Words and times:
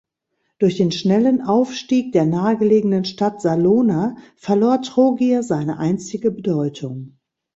Durch 0.57 0.77
den 0.77 0.91
schnellen 0.91 1.43
Aufstieg 1.43 2.11
der 2.13 2.25
nahegelegenen 2.25 3.05
Stadt 3.05 3.39
Salona 3.39 4.17
verlor 4.35 4.81
Trogir 4.81 5.43
seine 5.43 5.77
einstige 5.77 6.31
Bedeutung. 6.31 7.19